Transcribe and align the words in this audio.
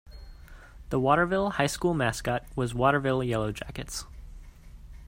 The 0.89 0.99
Waterville 0.99 1.51
High 1.51 1.67
School 1.67 1.93
mascot 1.93 2.43
was 2.55 2.73
Waterville 2.73 3.23
Yellow 3.23 3.51
Jackets. 3.51 4.05